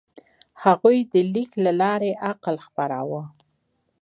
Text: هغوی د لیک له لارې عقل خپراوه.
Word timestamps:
هغوی 0.63 0.97
د 1.13 1.15
لیک 1.33 1.51
له 1.65 1.71
لارې 1.81 2.11
عقل 2.29 2.55
خپراوه. 2.65 3.23